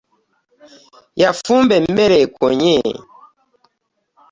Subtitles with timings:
[1.21, 2.75] Yafumba emmere ekonye.